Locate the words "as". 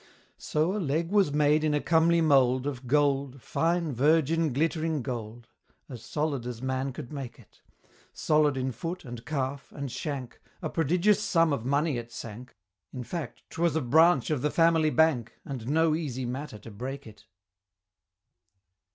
5.87-6.03, 6.47-6.59